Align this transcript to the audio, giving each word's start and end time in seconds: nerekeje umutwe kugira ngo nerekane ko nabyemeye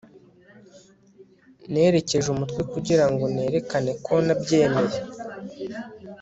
nerekeje 1.71 2.27
umutwe 2.31 2.61
kugira 2.71 3.05
ngo 3.11 3.25
nerekane 3.35 3.91
ko 4.05 4.13
nabyemeye 4.25 4.99